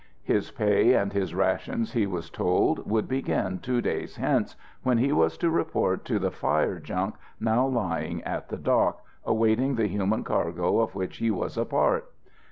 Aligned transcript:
His 0.23 0.49
pay 0.49 0.93
and 0.95 1.13
his 1.13 1.35
rations, 1.35 1.93
he 1.93 2.07
was 2.07 2.31
told, 2.31 2.89
would 2.89 3.07
begin 3.07 3.59
two 3.59 3.81
days 3.81 4.15
hence, 4.15 4.55
when 4.81 4.97
he 4.97 5.11
was 5.11 5.37
to 5.37 5.51
report 5.51 6.05
to 6.05 6.17
the 6.17 6.31
fire 6.31 6.79
junk 6.79 7.17
now 7.39 7.67
lying 7.67 8.23
at 8.23 8.49
the 8.49 8.57
dock, 8.57 9.03
awaiting 9.25 9.75
the 9.75 9.85
human 9.85 10.23
cargo 10.23 10.79
of 10.79 10.95
which 10.95 11.17
he 11.17 11.29
was 11.29 11.55
a 11.55 11.65
part. 11.65 12.09